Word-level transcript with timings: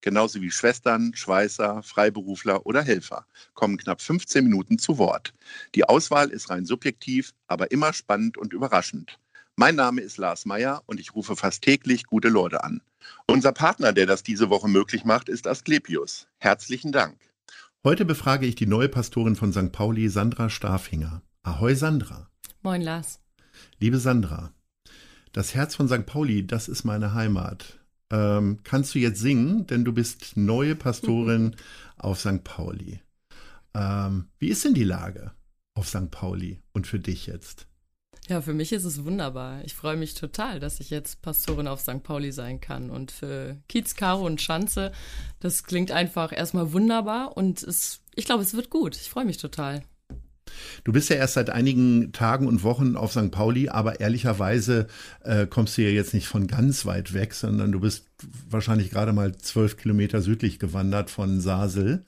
genauso 0.00 0.40
wie 0.40 0.50
Schwestern, 0.50 1.14
Schweißer, 1.14 1.82
Freiberufler 1.82 2.66
oder 2.66 2.82
Helfer, 2.82 3.26
kommen 3.54 3.76
knapp 3.76 4.00
15 4.00 4.44
Minuten 4.44 4.78
zu 4.78 4.98
Wort. 4.98 5.34
Die 5.74 5.84
Auswahl 5.84 6.30
ist 6.30 6.50
rein 6.50 6.64
subjektiv, 6.64 7.32
aber 7.46 7.70
immer 7.70 7.92
spannend 7.92 8.38
und 8.38 8.52
überraschend. 8.52 9.18
Mein 9.56 9.74
Name 9.74 10.00
ist 10.00 10.18
Lars 10.18 10.46
Meyer 10.46 10.82
und 10.86 11.00
ich 11.00 11.14
rufe 11.14 11.34
fast 11.34 11.62
täglich 11.62 12.04
gute 12.04 12.28
Leute 12.28 12.62
an. 12.62 12.80
Unser 13.26 13.52
Partner, 13.52 13.92
der 13.92 14.06
das 14.06 14.22
diese 14.22 14.50
Woche 14.50 14.68
möglich 14.68 15.04
macht, 15.04 15.28
ist 15.28 15.46
Asklepios. 15.46 16.28
Herzlichen 16.38 16.92
Dank. 16.92 17.16
Heute 17.84 18.04
befrage 18.04 18.46
ich 18.46 18.54
die 18.54 18.66
neue 18.66 18.88
Pastorin 18.88 19.36
von 19.36 19.52
St. 19.52 19.72
Pauli, 19.72 20.08
Sandra 20.08 20.50
Stafinger. 20.50 21.22
Ahoi, 21.42 21.74
Sandra. 21.74 22.28
Moin, 22.62 22.82
Lars. 22.82 23.20
Liebe 23.78 23.98
Sandra, 23.98 24.52
das 25.32 25.54
Herz 25.54 25.74
von 25.74 25.88
St. 25.88 26.06
Pauli, 26.06 26.46
das 26.46 26.68
ist 26.68 26.84
meine 26.84 27.14
Heimat. 27.14 27.78
Ähm, 28.10 28.60
kannst 28.64 28.94
du 28.94 28.98
jetzt 28.98 29.20
singen, 29.20 29.66
denn 29.66 29.84
du 29.84 29.92
bist 29.92 30.36
neue 30.36 30.74
Pastorin 30.74 31.56
auf 31.96 32.20
St. 32.20 32.42
Pauli. 32.44 33.00
Ähm, 33.74 34.28
wie 34.38 34.48
ist 34.48 34.64
denn 34.64 34.74
die 34.74 34.84
Lage 34.84 35.32
auf 35.74 35.88
St. 35.88 36.10
Pauli 36.10 36.60
und 36.72 36.86
für 36.86 36.98
dich 36.98 37.26
jetzt? 37.26 37.66
Ja, 38.28 38.42
für 38.42 38.52
mich 38.52 38.72
ist 38.72 38.84
es 38.84 39.04
wunderbar. 39.04 39.64
Ich 39.64 39.74
freue 39.74 39.96
mich 39.96 40.14
total, 40.14 40.60
dass 40.60 40.80
ich 40.80 40.90
jetzt 40.90 41.22
Pastorin 41.22 41.66
auf 41.66 41.80
St. 41.80 42.02
Pauli 42.02 42.30
sein 42.30 42.60
kann. 42.60 42.90
Und 42.90 43.10
für 43.10 43.56
Kiez, 43.68 43.94
Karo 43.94 44.26
und 44.26 44.42
Schanze, 44.42 44.92
das 45.40 45.64
klingt 45.64 45.90
einfach 45.92 46.32
erstmal 46.32 46.72
wunderbar 46.72 47.36
und 47.38 47.62
es, 47.62 48.02
ich 48.14 48.26
glaube, 48.26 48.42
es 48.42 48.52
wird 48.52 48.68
gut. 48.68 48.96
Ich 48.96 49.08
freue 49.08 49.24
mich 49.24 49.38
total. 49.38 49.82
Du 50.84 50.92
bist 50.92 51.10
ja 51.10 51.16
erst 51.16 51.34
seit 51.34 51.50
einigen 51.50 52.12
Tagen 52.12 52.46
und 52.46 52.62
Wochen 52.62 52.96
auf 52.96 53.12
St. 53.12 53.30
Pauli, 53.30 53.68
aber 53.68 54.00
ehrlicherweise 54.00 54.86
äh, 55.22 55.46
kommst 55.46 55.76
du 55.76 55.82
ja 55.82 55.90
jetzt 55.90 56.14
nicht 56.14 56.26
von 56.26 56.46
ganz 56.46 56.86
weit 56.86 57.14
weg, 57.14 57.34
sondern 57.34 57.72
du 57.72 57.80
bist 57.80 58.06
wahrscheinlich 58.48 58.90
gerade 58.90 59.12
mal 59.12 59.36
zwölf 59.36 59.76
Kilometer 59.76 60.22
südlich 60.22 60.58
gewandert 60.58 61.10
von 61.10 61.40
Sasel. 61.40 62.06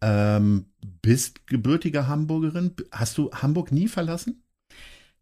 Ähm, 0.00 0.66
bist 1.02 1.46
gebürtige 1.46 2.06
Hamburgerin. 2.06 2.72
Hast 2.92 3.18
du 3.18 3.30
Hamburg 3.32 3.72
nie 3.72 3.88
verlassen? 3.88 4.42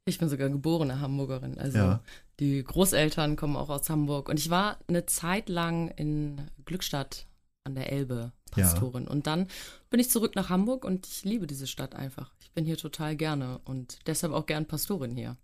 Ich 0.08 0.18
bin 0.18 0.28
sogar 0.28 0.48
geborene 0.48 1.00
Hamburgerin. 1.00 1.58
Also 1.58 1.78
ja. 1.78 2.00
die 2.38 2.62
Großeltern 2.62 3.36
kommen 3.36 3.56
auch 3.56 3.70
aus 3.70 3.90
Hamburg. 3.90 4.28
Und 4.28 4.38
ich 4.38 4.50
war 4.50 4.78
eine 4.86 5.06
Zeit 5.06 5.48
lang 5.48 5.88
in 5.88 6.40
Glückstadt 6.64 7.26
an 7.64 7.74
der 7.74 7.92
Elbe 7.92 8.32
Pastorin. 8.50 9.04
Ja. 9.04 9.10
Und 9.10 9.26
dann 9.26 9.48
bin 9.90 10.00
ich 10.00 10.10
zurück 10.10 10.36
nach 10.36 10.48
Hamburg 10.48 10.84
und 10.84 11.06
ich 11.06 11.24
liebe 11.24 11.46
diese 11.46 11.66
Stadt 11.66 11.94
einfach. 11.94 12.32
Ich 12.40 12.50
bin 12.52 12.64
hier 12.64 12.76
total 12.76 13.16
gerne 13.16 13.60
und 13.64 13.98
deshalb 14.06 14.32
auch 14.32 14.46
gern 14.46 14.66
Pastorin 14.66 15.14
hier. 15.14 15.36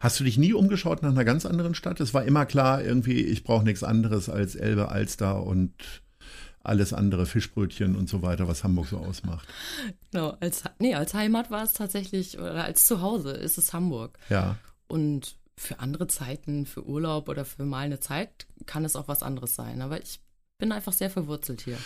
Hast 0.00 0.20
du 0.20 0.24
dich 0.24 0.36
nie 0.36 0.52
umgeschaut 0.52 1.02
nach 1.02 1.10
einer 1.10 1.24
ganz 1.24 1.46
anderen 1.46 1.74
Stadt? 1.74 2.00
Es 2.00 2.12
war 2.12 2.24
immer 2.24 2.44
klar, 2.44 2.82
irgendwie, 2.82 3.20
ich 3.22 3.44
brauche 3.44 3.64
nichts 3.64 3.82
anderes 3.82 4.28
als 4.28 4.54
Elbe, 4.54 4.90
Alster 4.90 5.42
und 5.42 5.72
alles 6.60 6.92
andere, 6.92 7.26
Fischbrötchen 7.26 7.94
und 7.94 8.08
so 8.08 8.22
weiter, 8.22 8.48
was 8.48 8.64
Hamburg 8.64 8.86
so 8.86 8.98
ausmacht. 8.98 9.46
Genau, 10.10 10.30
als, 10.40 10.64
nee, 10.78 10.94
als 10.94 11.14
Heimat 11.14 11.50
war 11.50 11.62
es 11.62 11.74
tatsächlich, 11.74 12.38
oder 12.38 12.64
als 12.64 12.86
Zuhause 12.86 13.32
ist 13.32 13.58
es 13.58 13.72
Hamburg. 13.72 14.18
Ja. 14.30 14.56
Und 14.88 15.36
für 15.56 15.78
andere 15.78 16.06
Zeiten, 16.06 16.66
für 16.66 16.84
Urlaub 16.86 17.28
oder 17.28 17.44
für 17.44 17.64
mal 17.64 17.84
eine 17.84 18.00
Zeit 18.00 18.46
kann 18.66 18.84
es 18.84 18.96
auch 18.96 19.08
was 19.08 19.22
anderes 19.22 19.54
sein. 19.54 19.82
Aber 19.82 20.02
ich 20.02 20.20
bin 20.58 20.72
einfach 20.72 20.92
sehr 20.92 21.10
verwurzelt 21.10 21.60
hier. 21.62 21.78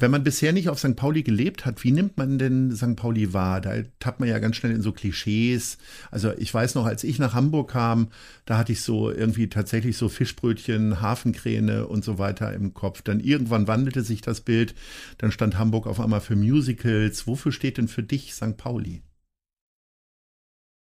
Wenn 0.00 0.10
man 0.10 0.24
bisher 0.24 0.54
nicht 0.54 0.70
auf 0.70 0.78
St. 0.78 0.96
Pauli 0.96 1.22
gelebt 1.22 1.66
hat, 1.66 1.84
wie 1.84 1.92
nimmt 1.92 2.16
man 2.16 2.38
denn 2.38 2.74
St. 2.74 2.96
Pauli 2.96 3.34
wahr? 3.34 3.60
Da 3.60 3.74
tappt 3.98 4.18
man 4.18 4.30
ja 4.30 4.38
ganz 4.38 4.56
schnell 4.56 4.72
in 4.72 4.80
so 4.80 4.92
Klischees. 4.92 5.76
Also 6.10 6.32
ich 6.38 6.52
weiß 6.52 6.74
noch, 6.74 6.86
als 6.86 7.04
ich 7.04 7.18
nach 7.18 7.34
Hamburg 7.34 7.72
kam, 7.72 8.08
da 8.46 8.56
hatte 8.56 8.72
ich 8.72 8.80
so 8.80 9.10
irgendwie 9.10 9.48
tatsächlich 9.48 9.98
so 9.98 10.08
Fischbrötchen, 10.08 11.02
Hafenkräne 11.02 11.86
und 11.86 12.02
so 12.02 12.18
weiter 12.18 12.54
im 12.54 12.72
Kopf. 12.72 13.02
Dann 13.02 13.20
irgendwann 13.20 13.68
wandelte 13.68 14.02
sich 14.02 14.22
das 14.22 14.40
Bild. 14.40 14.74
Dann 15.18 15.32
stand 15.32 15.58
Hamburg 15.58 15.86
auf 15.86 16.00
einmal 16.00 16.22
für 16.22 16.34
Musicals. 16.34 17.26
Wofür 17.26 17.52
steht 17.52 17.76
denn 17.76 17.88
für 17.88 18.02
dich 18.02 18.32
St. 18.32 18.56
Pauli? 18.56 19.02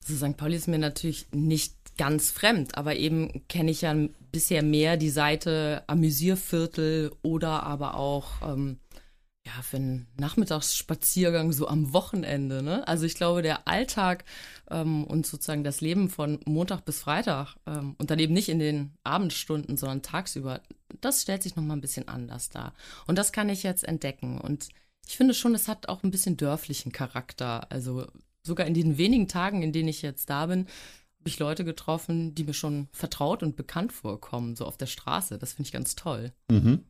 Also 0.07 0.25
St. 0.25 0.37
Pauli 0.37 0.55
ist 0.55 0.69
mir 0.69 0.79
natürlich 0.79 1.27
nicht 1.33 1.75
ganz 1.97 2.31
fremd, 2.31 2.77
aber 2.77 2.95
eben 2.95 3.45
kenne 3.49 3.71
ich 3.71 3.81
ja 3.81 3.93
bisher 4.31 4.63
mehr 4.63 4.95
die 4.95 5.09
Seite 5.09 5.83
Amüsierviertel 5.87 7.11
oder 7.21 7.63
aber 7.63 7.95
auch 7.95 8.29
ähm, 8.41 8.77
ja, 9.45 9.61
für 9.61 9.77
einen 9.77 10.07
Nachmittagsspaziergang 10.17 11.51
so 11.53 11.67
am 11.67 11.93
Wochenende. 11.93 12.61
Ne? 12.61 12.87
Also 12.87 13.05
ich 13.05 13.15
glaube, 13.15 13.41
der 13.41 13.67
Alltag 13.67 14.25
ähm, 14.69 15.03
und 15.05 15.25
sozusagen 15.25 15.63
das 15.63 15.81
Leben 15.81 16.09
von 16.09 16.39
Montag 16.45 16.85
bis 16.85 16.99
Freitag 16.99 17.55
ähm, 17.65 17.95
und 17.97 18.11
dann 18.11 18.19
eben 18.19 18.33
nicht 18.33 18.49
in 18.49 18.59
den 18.59 18.93
Abendstunden, 19.03 19.77
sondern 19.77 20.01
tagsüber, 20.01 20.61
das 21.01 21.21
stellt 21.21 21.43
sich 21.43 21.55
nochmal 21.55 21.77
ein 21.77 21.81
bisschen 21.81 22.07
anders 22.07 22.49
dar. 22.49 22.73
Und 23.07 23.17
das 23.17 23.31
kann 23.31 23.49
ich 23.49 23.63
jetzt 23.63 23.83
entdecken. 23.83 24.39
Und 24.39 24.69
ich 25.07 25.17
finde 25.17 25.33
schon, 25.33 25.55
es 25.55 25.67
hat 25.67 25.89
auch 25.89 26.03
ein 26.03 26.11
bisschen 26.11 26.37
dörflichen 26.37 26.91
Charakter. 26.91 27.71
Also 27.71 28.07
sogar 28.43 28.67
in 28.67 28.73
den 28.73 28.97
wenigen 28.97 29.27
Tagen, 29.27 29.63
in 29.63 29.71
denen 29.71 29.89
ich 29.89 30.01
jetzt 30.01 30.29
da 30.29 30.47
bin, 30.47 30.67
habe 31.19 31.29
ich 31.29 31.39
Leute 31.39 31.65
getroffen, 31.65 32.35
die 32.35 32.43
mir 32.43 32.53
schon 32.53 32.87
vertraut 32.91 33.41
und 33.41 33.55
bekannt 33.55 33.93
vorkommen, 33.93 34.55
so 34.55 34.65
auf 34.65 34.77
der 34.77 34.85
Straße. 34.85 35.37
Das 35.37 35.53
finde 35.53 35.67
ich 35.67 35.73
ganz 35.73 35.95
toll. 35.95 36.33
Mhm. 36.49 36.83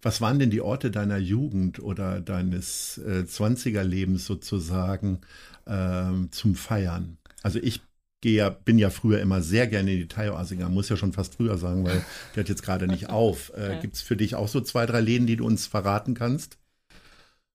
Was 0.00 0.20
waren 0.20 0.38
denn 0.38 0.50
die 0.50 0.60
Orte 0.60 0.90
deiner 0.90 1.18
Jugend 1.18 1.78
oder 1.80 2.20
deines 2.20 2.98
äh, 2.98 3.24
20er-Lebens 3.26 4.26
sozusagen 4.26 5.20
äh, 5.66 6.10
zum 6.30 6.54
Feiern? 6.54 7.18
Also 7.42 7.58
ich 7.60 7.82
gehe 8.20 8.36
ja, 8.36 8.48
bin 8.50 8.78
ja 8.78 8.90
früher 8.90 9.20
immer 9.20 9.42
sehr 9.42 9.66
gerne 9.66 9.92
in 9.92 9.98
die 9.98 10.08
Thai-Oase 10.08 10.56
gegangen, 10.56 10.74
muss 10.74 10.88
ja 10.88 10.96
schon 10.96 11.12
fast 11.12 11.34
früher 11.34 11.58
sagen, 11.58 11.84
weil 11.84 12.04
die 12.34 12.40
hat 12.40 12.48
jetzt 12.48 12.62
gerade 12.62 12.86
nicht 12.86 13.10
auf. 13.10 13.52
Äh, 13.62 13.80
Gibt 13.80 13.96
es 13.96 14.02
für 14.02 14.16
dich 14.16 14.34
auch 14.34 14.48
so 14.48 14.60
zwei, 14.60 14.86
drei 14.86 15.00
Läden, 15.00 15.26
die 15.26 15.36
du 15.36 15.44
uns 15.44 15.66
verraten 15.66 16.14
kannst? 16.14 16.58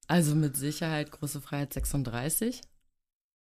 Also 0.07 0.35
mit 0.35 0.56
Sicherheit 0.56 1.12
Große 1.12 1.41
Freiheit 1.41 1.73
36. 1.73 2.62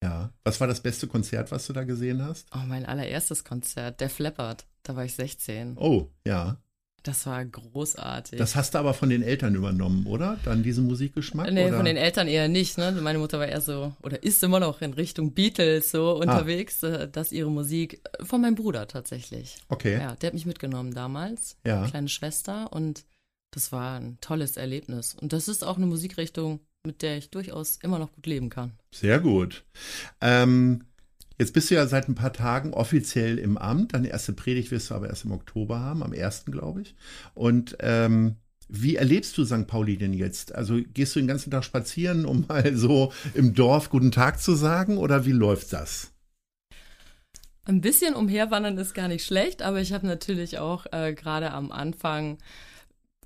Ja. 0.03 0.31
Was 0.43 0.59
war 0.59 0.67
das 0.67 0.81
beste 0.81 1.07
Konzert, 1.07 1.51
was 1.51 1.67
du 1.67 1.73
da 1.73 1.83
gesehen 1.83 2.23
hast? 2.23 2.47
Oh, 2.53 2.65
mein 2.67 2.85
allererstes 2.85 3.43
Konzert, 3.43 4.01
der 4.01 4.09
Flappert. 4.09 4.65
Da 4.83 4.95
war 4.95 5.05
ich 5.05 5.13
16. 5.13 5.77
Oh, 5.77 6.09
ja. 6.25 6.57
Das 7.03 7.25
war 7.25 7.43
großartig. 7.43 8.37
Das 8.37 8.55
hast 8.55 8.75
du 8.75 8.77
aber 8.77 8.93
von 8.93 9.09
den 9.09 9.23
Eltern 9.23 9.55
übernommen, 9.55 10.05
oder? 10.05 10.37
Dann 10.45 10.61
diesen 10.61 10.85
Musikgeschmack? 10.85 11.51
Nee, 11.51 11.67
oder? 11.67 11.77
von 11.77 11.85
den 11.85 11.97
Eltern 11.97 12.27
eher 12.27 12.47
nicht. 12.47 12.77
Ne? 12.77 12.91
Meine 13.01 13.17
Mutter 13.17 13.39
war 13.39 13.47
eher 13.47 13.61
so, 13.61 13.93
oder 14.03 14.21
ist 14.21 14.43
immer 14.43 14.59
noch 14.59 14.81
in 14.81 14.93
Richtung 14.93 15.33
Beatles 15.33 15.89
so 15.89 16.15
unterwegs, 16.15 16.83
ah. 16.83 17.07
dass 17.07 17.31
ihre 17.31 17.49
Musik, 17.49 18.01
äh, 18.19 18.23
von 18.23 18.41
meinem 18.41 18.55
Bruder 18.55 18.87
tatsächlich. 18.87 19.57
Okay. 19.69 19.97
Ja, 19.97 20.15
der 20.15 20.27
hat 20.27 20.33
mich 20.35 20.45
mitgenommen 20.45 20.93
damals, 20.93 21.57
ja. 21.65 21.87
kleine 21.87 22.09
Schwester 22.09 22.71
und 22.71 23.03
das 23.51 23.71
war 23.71 23.99
ein 23.99 24.17
tolles 24.21 24.55
Erlebnis. 24.55 25.15
Und 25.19 25.33
das 25.33 25.47
ist 25.47 25.63
auch 25.63 25.77
eine 25.77 25.87
Musikrichtung, 25.87 26.61
mit 26.85 27.01
der 27.01 27.17
ich 27.17 27.29
durchaus 27.29 27.77
immer 27.77 27.99
noch 27.99 28.11
gut 28.13 28.25
leben 28.25 28.49
kann. 28.49 28.73
Sehr 28.91 29.19
gut. 29.19 29.63
Ähm, 30.21 30.85
Jetzt 31.41 31.53
bist 31.53 31.71
du 31.71 31.73
ja 31.73 31.87
seit 31.87 32.07
ein 32.07 32.13
paar 32.13 32.33
Tagen 32.33 32.71
offiziell 32.71 33.39
im 33.39 33.57
Amt. 33.57 33.95
Deine 33.95 34.09
erste 34.09 34.31
Predigt 34.31 34.69
wirst 34.69 34.91
du 34.91 34.93
aber 34.93 35.09
erst 35.09 35.25
im 35.25 35.31
Oktober 35.31 35.79
haben, 35.79 36.03
am 36.03 36.13
1. 36.13 36.45
glaube 36.45 36.83
ich. 36.83 36.93
Und 37.33 37.77
ähm, 37.79 38.35
wie 38.69 38.95
erlebst 38.95 39.39
du 39.39 39.43
St. 39.43 39.65
Pauli 39.65 39.97
denn 39.97 40.13
jetzt? 40.13 40.53
Also 40.53 40.79
gehst 40.93 41.15
du 41.15 41.19
den 41.19 41.27
ganzen 41.27 41.49
Tag 41.49 41.63
spazieren, 41.63 42.25
um 42.25 42.45
mal 42.47 42.75
so 42.77 43.11
im 43.33 43.55
Dorf 43.55 43.89
guten 43.89 44.11
Tag 44.11 44.39
zu 44.39 44.53
sagen 44.53 44.99
oder 44.99 45.25
wie 45.25 45.31
läuft 45.31 45.73
das? 45.73 46.11
Ein 47.65 47.81
bisschen 47.81 48.13
umherwandern 48.13 48.77
ist 48.77 48.93
gar 48.93 49.07
nicht 49.07 49.25
schlecht, 49.25 49.63
aber 49.63 49.81
ich 49.81 49.93
habe 49.93 50.05
natürlich 50.05 50.59
auch 50.59 50.85
äh, 50.91 51.15
gerade 51.15 51.49
am 51.53 51.71
Anfang 51.71 52.37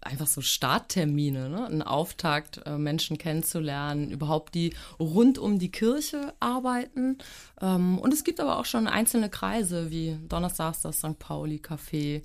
einfach 0.05 0.27
so 0.27 0.41
Starttermine, 0.41 1.49
ne? 1.49 1.65
ein 1.65 1.81
Auftakt, 1.81 2.61
äh, 2.65 2.77
Menschen 2.77 3.17
kennenzulernen, 3.17 4.11
überhaupt 4.11 4.53
die 4.55 4.73
rund 4.99 5.37
um 5.37 5.59
die 5.59 5.71
Kirche 5.71 6.33
arbeiten. 6.39 7.17
Ähm, 7.59 7.97
und 7.97 8.13
es 8.13 8.23
gibt 8.23 8.39
aber 8.39 8.59
auch 8.59 8.65
schon 8.65 8.87
einzelne 8.87 9.29
Kreise 9.29 9.89
wie 9.91 10.17
Donnerstags 10.27 10.81
das 10.81 10.99
St. 10.99 11.17
Pauli 11.19 11.57
Café, 11.57 12.23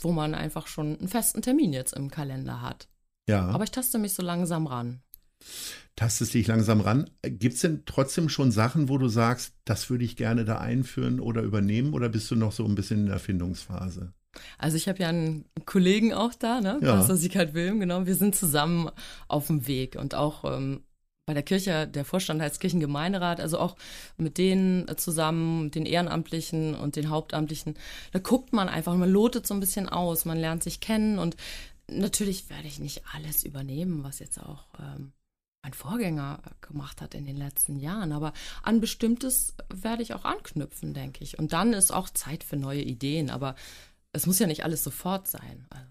wo 0.00 0.12
man 0.12 0.34
einfach 0.34 0.66
schon 0.66 0.98
einen 0.98 1.08
festen 1.08 1.42
Termin 1.42 1.72
jetzt 1.72 1.94
im 1.94 2.10
Kalender 2.10 2.60
hat. 2.60 2.88
Ja. 3.28 3.46
Aber 3.46 3.64
ich 3.64 3.70
taste 3.70 3.98
mich 3.98 4.14
so 4.14 4.22
langsam 4.22 4.66
ran. 4.66 5.00
Tastest 5.96 6.34
dich 6.34 6.46
langsam 6.48 6.80
ran. 6.80 7.08
Gibt 7.22 7.54
es 7.54 7.60
denn 7.60 7.82
trotzdem 7.86 8.28
schon 8.28 8.50
Sachen, 8.50 8.88
wo 8.88 8.98
du 8.98 9.08
sagst, 9.08 9.54
das 9.64 9.90
würde 9.90 10.04
ich 10.04 10.16
gerne 10.16 10.44
da 10.44 10.58
einführen 10.58 11.20
oder 11.20 11.42
übernehmen 11.42 11.94
oder 11.94 12.08
bist 12.08 12.30
du 12.30 12.36
noch 12.36 12.52
so 12.52 12.64
ein 12.64 12.74
bisschen 12.74 13.00
in 13.00 13.06
der 13.06 13.14
Erfindungsphase? 13.14 14.12
Also 14.58 14.76
ich 14.76 14.88
habe 14.88 15.00
ja 15.00 15.08
einen 15.08 15.44
Kollegen 15.66 16.12
auch 16.12 16.34
da, 16.34 16.60
ne? 16.60 16.78
Ja. 16.82 16.96
Pastor 16.96 17.16
Siegert 17.16 17.54
Wilm, 17.54 17.80
genau. 17.80 18.06
Wir 18.06 18.14
sind 18.14 18.34
zusammen 18.34 18.90
auf 19.28 19.46
dem 19.48 19.66
Weg 19.66 19.96
und 19.96 20.14
auch 20.14 20.44
ähm, 20.44 20.82
bei 21.26 21.32
der 21.32 21.42
Kirche, 21.42 21.88
der 21.88 22.04
Vorstand 22.04 22.42
heißt 22.42 22.60
Kirchengemeinderat, 22.60 23.40
also 23.40 23.58
auch 23.58 23.76
mit 24.18 24.36
denen 24.36 24.86
zusammen, 24.98 25.70
den 25.70 25.86
Ehrenamtlichen 25.86 26.74
und 26.74 26.96
den 26.96 27.08
Hauptamtlichen, 27.08 27.76
da 28.12 28.18
guckt 28.18 28.52
man 28.52 28.68
einfach, 28.68 28.94
man 28.94 29.10
lotet 29.10 29.46
so 29.46 29.54
ein 29.54 29.60
bisschen 29.60 29.88
aus, 29.88 30.26
man 30.26 30.38
lernt 30.38 30.62
sich 30.62 30.80
kennen 30.80 31.18
und 31.18 31.36
natürlich 31.88 32.50
werde 32.50 32.68
ich 32.68 32.78
nicht 32.78 33.02
alles 33.14 33.44
übernehmen, 33.44 34.04
was 34.04 34.18
jetzt 34.18 34.38
auch 34.38 34.66
ähm, 34.78 35.12
mein 35.62 35.72
Vorgänger 35.72 36.40
gemacht 36.60 37.00
hat 37.00 37.14
in 37.14 37.24
den 37.24 37.38
letzten 37.38 37.80
Jahren, 37.80 38.12
aber 38.12 38.34
an 38.62 38.82
bestimmtes 38.82 39.54
werde 39.72 40.02
ich 40.02 40.12
auch 40.12 40.24
anknüpfen, 40.24 40.92
denke 40.92 41.24
ich. 41.24 41.38
Und 41.38 41.54
dann 41.54 41.72
ist 41.72 41.90
auch 41.90 42.10
Zeit 42.10 42.44
für 42.44 42.56
neue 42.56 42.82
Ideen, 42.82 43.30
aber 43.30 43.54
es 44.14 44.26
muss 44.26 44.38
ja 44.38 44.46
nicht 44.46 44.64
alles 44.64 44.82
sofort 44.82 45.28
sein. 45.28 45.66
Also. 45.70 45.84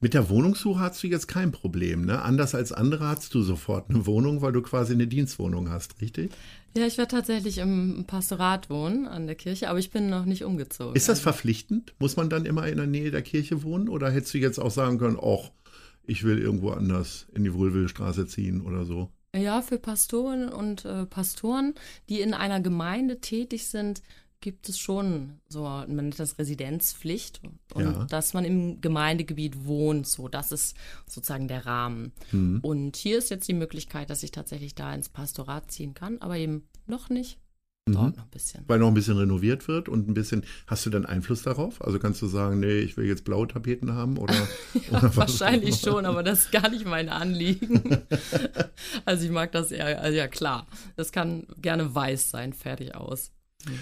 Mit 0.00 0.14
der 0.14 0.28
Wohnungssuche 0.28 0.80
hast 0.80 1.02
du 1.02 1.06
jetzt 1.06 1.26
kein 1.26 1.52
Problem, 1.52 2.04
ne? 2.04 2.22
Anders 2.22 2.54
als 2.54 2.72
andere 2.72 3.08
hast 3.08 3.34
du 3.34 3.42
sofort 3.42 3.90
eine 3.90 4.06
Wohnung, 4.06 4.42
weil 4.42 4.52
du 4.52 4.62
quasi 4.62 4.92
eine 4.92 5.06
Dienstwohnung 5.06 5.70
hast, 5.70 6.00
richtig? 6.00 6.32
Ja, 6.76 6.86
ich 6.86 6.98
werde 6.98 7.10
tatsächlich 7.10 7.58
im 7.58 8.04
Pastorat 8.06 8.70
wohnen 8.70 9.06
an 9.06 9.26
der 9.26 9.34
Kirche, 9.34 9.68
aber 9.68 9.78
ich 9.78 9.90
bin 9.90 10.08
noch 10.08 10.24
nicht 10.24 10.44
umgezogen. 10.44 10.94
Ist 10.94 11.08
das 11.08 11.18
also. 11.18 11.30
verpflichtend? 11.30 11.94
Muss 11.98 12.16
man 12.16 12.30
dann 12.30 12.46
immer 12.46 12.66
in 12.68 12.76
der 12.76 12.86
Nähe 12.86 13.10
der 13.10 13.22
Kirche 13.22 13.62
wohnen? 13.62 13.88
Oder 13.88 14.10
hättest 14.10 14.34
du 14.34 14.38
jetzt 14.38 14.58
auch 14.58 14.70
sagen 14.70 14.98
können, 14.98 15.18
ach, 15.20 15.50
ich 16.04 16.22
will 16.22 16.38
irgendwo 16.38 16.70
anders 16.70 17.26
in 17.34 17.44
die 17.44 17.54
Wohlwillstraße 17.54 18.26
ziehen 18.26 18.60
oder 18.60 18.84
so? 18.84 19.10
Ja, 19.34 19.60
für 19.62 19.78
Pastoren 19.78 20.48
und 20.48 20.84
äh, 20.84 21.04
Pastoren, 21.06 21.74
die 22.08 22.20
in 22.20 22.32
einer 22.32 22.60
Gemeinde 22.60 23.20
tätig 23.20 23.66
sind, 23.66 24.02
gibt 24.40 24.68
es 24.68 24.78
schon 24.78 25.40
so, 25.48 25.62
man 25.62 25.96
nennt 25.96 26.18
das 26.20 26.38
Residenzpflicht 26.38 27.40
und 27.74 27.84
ja. 27.84 28.04
dass 28.04 28.34
man 28.34 28.44
im 28.44 28.80
Gemeindegebiet 28.80 29.64
wohnt, 29.64 30.06
so, 30.06 30.28
das 30.28 30.52
ist 30.52 30.76
sozusagen 31.06 31.48
der 31.48 31.66
Rahmen. 31.66 32.12
Mhm. 32.32 32.60
Und 32.62 32.96
hier 32.96 33.18
ist 33.18 33.30
jetzt 33.30 33.48
die 33.48 33.54
Möglichkeit, 33.54 34.10
dass 34.10 34.22
ich 34.22 34.30
tatsächlich 34.30 34.74
da 34.74 34.94
ins 34.94 35.08
Pastorat 35.08 35.70
ziehen 35.70 35.94
kann, 35.94 36.18
aber 36.20 36.36
eben 36.36 36.68
noch 36.86 37.08
nicht. 37.08 37.38
Dauert 37.88 38.10
mhm. 38.10 38.16
noch 38.16 38.24
ein 38.24 38.30
bisschen. 38.30 38.64
Weil 38.66 38.80
noch 38.80 38.88
ein 38.88 38.94
bisschen 38.94 39.16
renoviert 39.16 39.68
wird 39.68 39.88
und 39.88 40.08
ein 40.08 40.14
bisschen, 40.14 40.42
hast 40.66 40.84
du 40.84 40.90
denn 40.90 41.06
Einfluss 41.06 41.42
darauf? 41.42 41.80
Also 41.84 42.00
kannst 42.00 42.20
du 42.20 42.26
sagen, 42.26 42.58
nee, 42.58 42.78
ich 42.78 42.96
will 42.96 43.06
jetzt 43.06 43.24
blaue 43.24 43.46
Tapeten 43.46 43.92
haben 43.92 44.18
oder? 44.18 44.34
ja, 44.90 44.98
oder 44.98 45.16
wahrscheinlich 45.16 45.76
schon, 45.76 46.04
aber 46.04 46.24
das 46.24 46.40
ist 46.40 46.52
gar 46.52 46.68
nicht 46.68 46.84
mein 46.84 47.08
Anliegen. 47.08 48.02
also 49.04 49.24
ich 49.24 49.30
mag 49.30 49.52
das 49.52 49.70
eher, 49.70 50.00
also 50.00 50.16
ja 50.16 50.26
klar, 50.26 50.66
das 50.96 51.12
kann 51.12 51.46
gerne 51.62 51.94
weiß 51.94 52.30
sein, 52.30 52.52
fertig 52.52 52.94
aus. 52.96 53.30
Mhm 53.64 53.78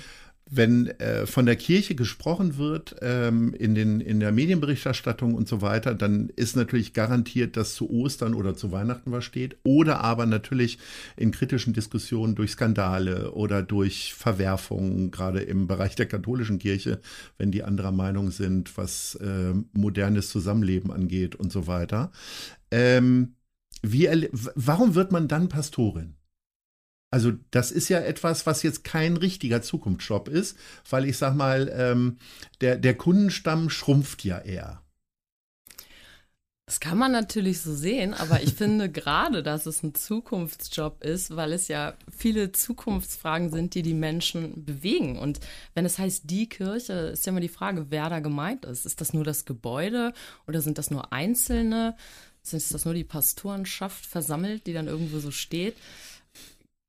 wenn 0.50 0.88
äh, 1.00 1.26
von 1.26 1.46
der 1.46 1.56
Kirche 1.56 1.94
gesprochen 1.94 2.58
wird 2.58 2.96
ähm, 3.00 3.54
in, 3.54 3.74
den, 3.74 4.00
in 4.00 4.20
der 4.20 4.30
Medienberichterstattung 4.30 5.34
und 5.34 5.48
so 5.48 5.62
weiter, 5.62 5.94
dann 5.94 6.30
ist 6.36 6.54
natürlich 6.54 6.92
garantiert, 6.92 7.56
dass 7.56 7.74
zu 7.74 7.90
Ostern 7.90 8.34
oder 8.34 8.54
zu 8.54 8.70
Weihnachten 8.70 9.10
was 9.10 9.24
steht. 9.24 9.56
Oder 9.62 10.00
aber 10.02 10.26
natürlich 10.26 10.78
in 11.16 11.30
kritischen 11.30 11.72
Diskussionen 11.72 12.34
durch 12.34 12.52
Skandale 12.52 13.32
oder 13.32 13.62
durch 13.62 14.14
Verwerfungen, 14.14 15.10
gerade 15.10 15.40
im 15.40 15.66
Bereich 15.66 15.96
der 15.96 16.06
katholischen 16.06 16.58
Kirche, 16.58 17.00
wenn 17.38 17.50
die 17.50 17.62
anderer 17.62 17.92
Meinung 17.92 18.30
sind, 18.30 18.76
was 18.76 19.14
äh, 19.16 19.54
modernes 19.72 20.28
Zusammenleben 20.28 20.90
angeht 20.90 21.36
und 21.36 21.52
so 21.52 21.66
weiter. 21.66 22.12
Ähm, 22.70 23.36
wie, 23.82 24.08
warum 24.54 24.94
wird 24.94 25.10
man 25.10 25.26
dann 25.28 25.48
Pastorin? 25.48 26.16
Also 27.14 27.30
das 27.52 27.70
ist 27.70 27.88
ja 27.90 28.00
etwas, 28.00 28.44
was 28.44 28.64
jetzt 28.64 28.82
kein 28.82 29.16
richtiger 29.16 29.62
Zukunftsjob 29.62 30.26
ist, 30.26 30.58
weil 30.90 31.04
ich 31.04 31.16
sag 31.16 31.36
mal, 31.36 31.72
ähm, 31.72 32.18
der, 32.60 32.74
der 32.76 32.96
Kundenstamm 32.96 33.70
schrumpft 33.70 34.24
ja 34.24 34.40
eher. 34.40 34.82
Das 36.66 36.80
kann 36.80 36.98
man 36.98 37.12
natürlich 37.12 37.60
so 37.60 37.72
sehen, 37.72 38.14
aber 38.14 38.42
ich 38.42 38.54
finde 38.54 38.90
gerade, 38.90 39.44
dass 39.44 39.66
es 39.66 39.84
ein 39.84 39.94
Zukunftsjob 39.94 41.04
ist, 41.04 41.36
weil 41.36 41.52
es 41.52 41.68
ja 41.68 41.94
viele 42.10 42.50
Zukunftsfragen 42.50 43.50
sind, 43.50 43.76
die 43.76 43.82
die 43.82 43.94
Menschen 43.94 44.64
bewegen. 44.64 45.16
Und 45.16 45.38
wenn 45.74 45.86
es 45.86 46.00
heißt 46.00 46.28
die 46.28 46.48
Kirche, 46.48 46.94
ist 47.12 47.26
ja 47.26 47.30
immer 47.30 47.38
die 47.38 47.46
Frage, 47.48 47.86
wer 47.90 48.10
da 48.10 48.18
gemeint 48.18 48.64
ist. 48.64 48.86
Ist 48.86 49.00
das 49.00 49.12
nur 49.12 49.22
das 49.22 49.44
Gebäude 49.44 50.14
oder 50.48 50.60
sind 50.60 50.78
das 50.78 50.90
nur 50.90 51.12
Einzelne? 51.12 51.96
Ist 52.42 52.74
das 52.74 52.84
nur 52.84 52.92
die 52.94 53.04
Pastorenschaft 53.04 54.04
versammelt, 54.04 54.66
die 54.66 54.72
dann 54.72 54.88
irgendwo 54.88 55.20
so 55.20 55.30
steht? 55.30 55.76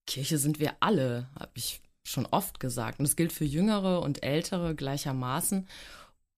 Kirche 0.07 0.37
sind 0.37 0.59
wir 0.59 0.75
alle, 0.79 1.29
habe 1.37 1.51
ich 1.55 1.81
schon 2.03 2.25
oft 2.27 2.59
gesagt. 2.59 2.99
Und 2.99 3.05
es 3.05 3.15
gilt 3.15 3.33
für 3.33 3.45
Jüngere 3.45 4.01
und 4.01 4.23
Ältere 4.23 4.75
gleichermaßen. 4.75 5.67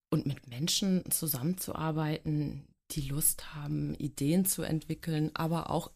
Und 0.10 0.26
mit 0.26 0.48
Menschen 0.48 1.10
zusammenzuarbeiten, 1.12 2.66
die 2.92 3.02
Lust 3.02 3.54
haben, 3.54 3.94
Ideen 3.96 4.46
zu 4.46 4.64
entwickeln, 4.64 5.32
aber 5.34 5.70
auch 5.70 5.92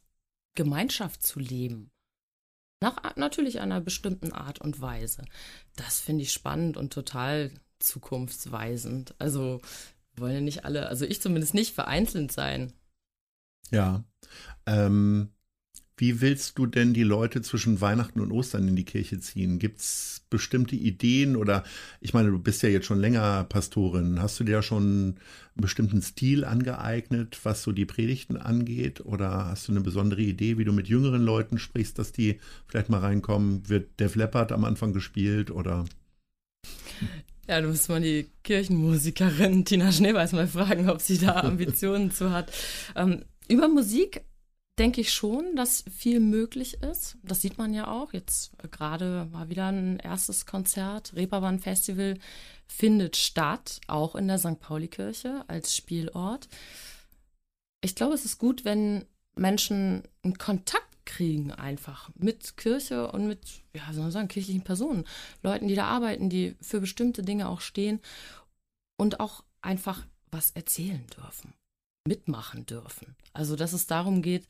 Gemeinschaft 0.56 1.24
zu 1.24 1.40
leben. 1.40 1.92
Nach 2.82 3.16
natürlich 3.16 3.62
einer 3.62 3.80
bestimmten 3.80 4.34
Art 4.34 4.60
und 4.60 4.82
Weise. 4.82 5.24
Das 5.76 6.02
finde 6.02 6.24
ich 6.24 6.34
spannend 6.34 6.76
und 6.76 6.92
total 6.92 7.52
zukunftsweisend. 7.80 9.16
Also 9.20 9.62
wollen 10.18 10.34
ja 10.34 10.42
nicht 10.42 10.66
alle, 10.66 10.88
also 10.88 11.06
ich 11.06 11.22
zumindest 11.22 11.54
nicht 11.54 11.74
vereinzelt 11.74 12.32
sein. 12.32 12.74
Ja. 13.70 14.04
Ähm, 14.66 15.32
wie 16.02 16.20
willst 16.20 16.58
du 16.58 16.66
denn 16.66 16.96
die 16.96 17.04
Leute 17.04 17.44
zwischen 17.44 17.80
Weihnachten 17.80 18.22
und 18.22 18.32
Ostern 18.32 18.68
in 18.68 18.76
die 18.76 18.86
Kirche 18.86 19.20
ziehen? 19.20 19.60
Gibt 19.60 19.82
es 19.82 20.24
bestimmte 20.32 20.76
Ideen 20.76 21.36
oder 21.36 21.64
ich 22.00 22.16
meine, 22.16 22.32
du 22.32 22.40
bist 22.40 22.64
ja 22.64 22.70
jetzt 22.70 22.88
schon 22.88 23.00
länger 23.00 23.44
Pastorin. 23.44 24.20
Hast 24.20 24.40
du 24.40 24.44
dir 24.44 24.64
schon 24.64 24.84
einen 24.84 25.20
bestimmten 25.54 26.02
Stil 26.02 26.44
angeeignet, 26.44 27.38
was 27.44 27.62
so 27.62 27.72
die 27.72 27.86
Predigten 27.86 28.38
angeht? 28.38 29.06
Oder 29.06 29.46
hast 29.46 29.68
du 29.68 29.74
eine 29.74 29.82
besondere 29.82 30.22
Idee, 30.22 30.58
wie 30.58 30.66
du 30.66 30.74
mit 30.74 30.88
jüngeren 30.88 31.22
Leuten 31.22 31.60
sprichst, 31.60 32.00
dass 32.00 32.12
die 32.12 32.40
vielleicht 32.66 32.90
mal 32.90 33.02
reinkommen? 33.02 33.70
Wird 33.70 34.00
Def 34.00 34.16
Leppard 34.16 34.52
am 34.54 34.64
Anfang 34.64 34.94
gespielt 34.94 35.52
oder? 35.52 35.86
Ja, 37.48 37.62
du 37.62 37.68
musst 37.68 37.90
mal 37.90 38.02
die 38.02 38.26
Kirchenmusikerin 38.42 39.66
Tina 39.66 39.92
Schneeweiß 39.92 40.32
mal 40.32 40.48
fragen, 40.48 40.90
ob 40.90 41.00
sie 41.00 41.20
da 41.20 41.42
Ambitionen 41.42 42.10
zu 42.10 42.32
hat. 42.32 42.52
Ähm, 42.96 43.24
über 43.48 43.68
Musik 43.68 44.22
denke 44.80 45.02
ich 45.02 45.14
schon, 45.14 45.56
dass 45.56 45.84
viel 45.96 46.20
möglich 46.20 46.82
ist. 46.82 47.18
Das 47.24 47.42
sieht 47.42 47.58
man 47.58 47.74
ja 47.74 47.92
auch. 47.92 48.14
Jetzt 48.14 48.52
gerade 48.72 49.28
war 49.32 49.50
wieder 49.50 49.68
ein 49.68 50.00
erstes 50.00 50.46
Konzert. 50.46 51.14
Reeperbahn 51.16 51.60
Festival 51.60 52.18
findet 52.68 53.18
statt, 53.18 53.82
auch 53.88 54.16
in 54.16 54.28
der 54.28 54.40
St. 54.40 54.60
Pauli-Kirche 54.60 55.44
als 55.48 55.76
Spielort. 55.76 56.48
Ich 57.82 57.96
glaube, 57.96 58.14
es 58.14 58.26
ist 58.26 58.38
gut, 58.38 58.64
wenn 58.64 59.06
Menschen 59.36 60.04
einen 60.24 60.38
Kontakt 60.38 61.06
kriegen 61.06 61.52
einfach 61.52 62.10
mit 62.16 62.58
Kirche 62.58 63.12
und 63.12 63.28
mit, 63.28 63.64
ja, 63.76 63.92
soll 63.92 64.04
man 64.04 64.12
sagen, 64.12 64.28
kirchlichen 64.28 64.64
Personen. 64.64 65.06
Leuten, 65.42 65.68
die 65.68 65.76
da 65.76 65.88
arbeiten, 65.88 66.30
die 66.30 66.56
für 66.62 66.80
bestimmte 66.80 67.24
Dinge 67.24 67.50
auch 67.50 67.62
stehen 67.62 68.00
und 68.98 69.20
auch 69.20 69.44
einfach 69.62 70.06
was 70.32 70.52
erzählen 70.52 71.06
dürfen 71.18 71.54
mitmachen 72.08 72.66
dürfen. 72.66 73.16
Also 73.34 73.56
dass 73.56 73.74
es 73.74 73.88
darum 73.88 74.22
geht, 74.22 74.48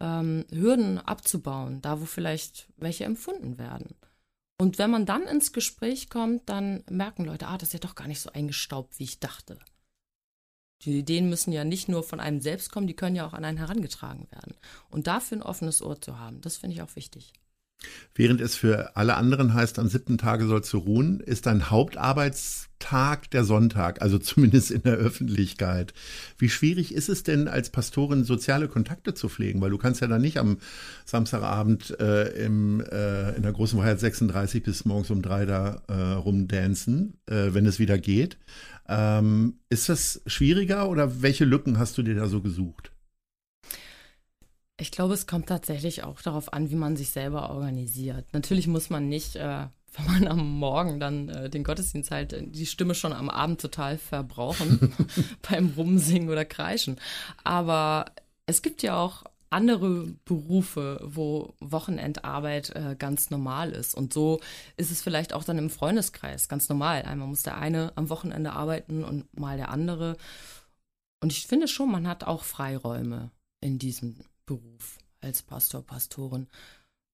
ähm, 0.00 0.44
Hürden 0.50 0.98
abzubauen, 0.98 1.82
da 1.82 2.00
wo 2.00 2.04
vielleicht 2.04 2.68
welche 2.76 3.04
empfunden 3.04 3.58
werden. 3.58 3.94
Und 4.58 4.78
wenn 4.78 4.90
man 4.90 5.04
dann 5.04 5.22
ins 5.22 5.52
Gespräch 5.52 6.08
kommt, 6.08 6.48
dann 6.48 6.84
merken 6.88 7.24
Leute, 7.24 7.48
ah, 7.48 7.58
das 7.58 7.70
ist 7.70 7.72
ja 7.74 7.80
doch 7.80 7.94
gar 7.94 8.06
nicht 8.06 8.20
so 8.20 8.30
eingestaubt, 8.30 8.98
wie 8.98 9.04
ich 9.04 9.18
dachte. 9.18 9.58
Die 10.82 10.98
Ideen 10.98 11.28
müssen 11.28 11.52
ja 11.52 11.64
nicht 11.64 11.88
nur 11.88 12.02
von 12.02 12.20
einem 12.20 12.40
selbst 12.40 12.70
kommen, 12.70 12.86
die 12.86 12.96
können 12.96 13.16
ja 13.16 13.26
auch 13.26 13.32
an 13.32 13.44
einen 13.44 13.58
herangetragen 13.58 14.30
werden. 14.30 14.54
Und 14.90 15.06
dafür 15.06 15.38
ein 15.38 15.42
offenes 15.42 15.82
Ohr 15.82 16.00
zu 16.00 16.18
haben, 16.18 16.40
das 16.40 16.58
finde 16.58 16.76
ich 16.76 16.82
auch 16.82 16.94
wichtig. 16.94 17.32
Während 18.14 18.40
es 18.40 18.54
für 18.54 18.96
alle 18.96 19.16
anderen 19.16 19.54
heißt, 19.54 19.78
am 19.80 19.88
siebten 19.88 20.18
Tage 20.18 20.46
sollst 20.46 20.72
du 20.72 20.78
ruhen, 20.78 21.18
ist 21.18 21.46
dein 21.46 21.70
Hauptarbeitstag 21.70 23.28
der 23.32 23.42
Sonntag, 23.42 24.02
also 24.02 24.18
zumindest 24.20 24.70
in 24.70 24.82
der 24.82 24.94
Öffentlichkeit. 24.94 25.94
Wie 26.38 26.48
schwierig 26.48 26.94
ist 26.94 27.08
es 27.08 27.24
denn 27.24 27.48
als 27.48 27.70
Pastorin 27.70 28.22
soziale 28.22 28.68
Kontakte 28.68 29.14
zu 29.14 29.28
pflegen? 29.28 29.60
Weil 29.60 29.70
du 29.70 29.78
kannst 29.78 30.00
ja 30.00 30.06
dann 30.06 30.22
nicht 30.22 30.38
am 30.38 30.58
Samstagabend 31.04 31.98
äh, 31.98 32.28
im, 32.44 32.80
äh, 32.80 33.34
in 33.34 33.42
der 33.42 33.52
großen 33.52 33.78
Freiheit 33.78 33.98
36 33.98 34.62
bis 34.62 34.84
morgens 34.84 35.10
um 35.10 35.20
drei 35.20 35.44
da 35.44 35.82
äh, 35.88 35.92
rumdancen, 35.94 37.14
äh, 37.26 37.48
wenn 37.52 37.66
es 37.66 37.80
wieder 37.80 37.98
geht. 37.98 38.38
Ähm, 38.88 39.54
ist 39.70 39.88
das 39.88 40.22
schwieriger 40.26 40.88
oder 40.88 41.22
welche 41.22 41.44
Lücken 41.44 41.78
hast 41.78 41.98
du 41.98 42.02
dir 42.02 42.14
da 42.14 42.28
so 42.28 42.42
gesucht? 42.42 42.93
Ich 44.76 44.90
glaube, 44.90 45.14
es 45.14 45.26
kommt 45.26 45.46
tatsächlich 45.46 46.02
auch 46.02 46.20
darauf 46.20 46.52
an, 46.52 46.70
wie 46.70 46.74
man 46.74 46.96
sich 46.96 47.10
selber 47.10 47.50
organisiert. 47.50 48.26
Natürlich 48.32 48.66
muss 48.66 48.90
man 48.90 49.08
nicht, 49.08 49.36
äh, 49.36 49.66
wenn 49.96 50.06
man 50.06 50.26
am 50.26 50.58
Morgen 50.58 50.98
dann 50.98 51.28
äh, 51.28 51.48
den 51.48 51.62
Gottesdienst 51.62 52.10
halt 52.10 52.32
äh, 52.32 52.46
die 52.46 52.66
Stimme 52.66 52.94
schon 52.94 53.12
am 53.12 53.30
Abend 53.30 53.60
total 53.60 53.98
verbrauchen 53.98 54.92
beim 55.48 55.72
Rumsingen 55.76 56.28
oder 56.28 56.44
Kreischen. 56.44 56.96
Aber 57.44 58.06
es 58.46 58.62
gibt 58.62 58.82
ja 58.82 58.96
auch 58.96 59.24
andere 59.50 60.08
Berufe, 60.24 61.00
wo 61.04 61.54
Wochenendarbeit 61.60 62.70
äh, 62.70 62.96
ganz 62.98 63.30
normal 63.30 63.70
ist. 63.70 63.94
Und 63.94 64.12
so 64.12 64.40
ist 64.76 64.90
es 64.90 65.00
vielleicht 65.00 65.32
auch 65.32 65.44
dann 65.44 65.58
im 65.58 65.70
Freundeskreis 65.70 66.48
ganz 66.48 66.68
normal. 66.68 67.02
Einmal 67.02 67.28
muss 67.28 67.44
der 67.44 67.56
eine 67.56 67.92
am 67.94 68.08
Wochenende 68.08 68.52
arbeiten 68.52 69.04
und 69.04 69.38
mal 69.38 69.56
der 69.56 69.68
andere. 69.68 70.16
Und 71.22 71.30
ich 71.30 71.46
finde 71.46 71.68
schon, 71.68 71.92
man 71.92 72.08
hat 72.08 72.24
auch 72.24 72.42
Freiräume 72.42 73.30
in 73.60 73.78
diesem 73.78 74.16
Beruf. 74.46 74.98
als 75.20 75.42
Pastor, 75.42 75.82
Pastorin. 75.82 76.48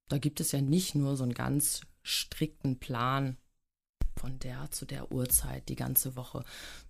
Da 0.09 0.19
gibt 0.19 0.41
es 0.41 0.51
ja 0.51 0.61
nicht 0.61 0.97
nur 0.97 1.17
so 1.17 1.23
einen 1.23 1.35
ganz 1.35 1.83
strikten 2.03 2.81
Plan 2.81 3.37
von 4.17 4.39
der 4.41 4.71
zu 4.71 4.85
der 4.85 5.13
Uhrzeit 5.13 5.69
die 5.69 5.77
ganze 5.77 6.17
Woche. 6.17 6.45